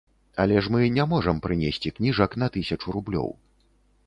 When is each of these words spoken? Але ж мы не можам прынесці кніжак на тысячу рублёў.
Але 0.43 0.61
ж 0.67 0.71
мы 0.75 0.79
не 0.95 1.05
можам 1.11 1.41
прынесці 1.45 1.93
кніжак 1.99 2.31
на 2.45 2.49
тысячу 2.57 2.87
рублёў. 2.97 3.29